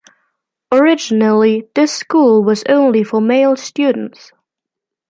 Originally, 0.71 1.69
this 1.75 1.93
school 1.93 2.43
was 2.43 2.63
only 2.67 3.03
for 3.03 3.21
male 3.21 3.55
students. 3.55 4.31